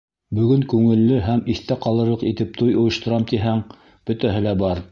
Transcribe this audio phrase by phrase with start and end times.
[0.37, 3.63] Бөгөн күңелле һәм иҫтә ҡалырлыҡ итеп туй ойошторам тиһәң—
[4.09, 4.83] бөтәһе лә бар.